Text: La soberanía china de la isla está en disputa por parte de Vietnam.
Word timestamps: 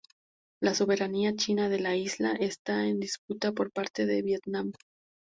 La 0.63 0.73
soberanía 0.73 1.35
china 1.35 1.69
de 1.69 1.79
la 1.79 1.95
isla 1.95 2.31
está 2.33 2.87
en 2.87 2.99
disputa 2.99 3.51
por 3.51 3.71
parte 3.71 4.07
de 4.07 4.23
Vietnam. 4.23 4.71